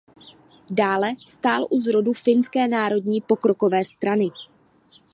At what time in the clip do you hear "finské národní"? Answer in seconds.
2.13-3.21